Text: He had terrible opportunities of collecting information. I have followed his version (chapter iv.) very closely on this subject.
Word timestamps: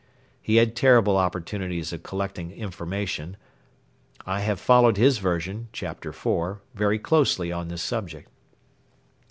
He 0.41 0.55
had 0.55 0.75
terrible 0.75 1.15
opportunities 1.15 1.93
of 1.93 2.01
collecting 2.01 2.51
information. 2.51 3.37
I 4.25 4.39
have 4.39 4.59
followed 4.59 4.97
his 4.97 5.19
version 5.19 5.67
(chapter 5.73 6.09
iv.) 6.09 6.57
very 6.73 6.97
closely 6.97 7.51
on 7.51 7.67
this 7.67 7.83
subject. 7.83 8.27